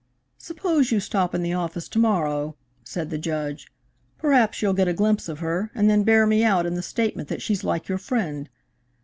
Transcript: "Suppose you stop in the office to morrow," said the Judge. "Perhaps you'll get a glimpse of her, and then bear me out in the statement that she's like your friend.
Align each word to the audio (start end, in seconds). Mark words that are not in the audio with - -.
"Suppose 0.39 0.91
you 0.91 0.99
stop 0.99 1.35
in 1.35 1.43
the 1.43 1.53
office 1.53 1.87
to 1.89 1.99
morrow," 1.99 2.55
said 2.83 3.11
the 3.11 3.19
Judge. 3.19 3.67
"Perhaps 4.17 4.59
you'll 4.59 4.73
get 4.73 4.87
a 4.87 4.93
glimpse 4.93 5.29
of 5.29 5.37
her, 5.41 5.69
and 5.75 5.91
then 5.91 6.01
bear 6.03 6.25
me 6.25 6.43
out 6.43 6.65
in 6.65 6.73
the 6.73 6.81
statement 6.81 7.27
that 7.29 7.43
she's 7.43 7.63
like 7.63 7.87
your 7.87 7.99
friend. 7.99 8.49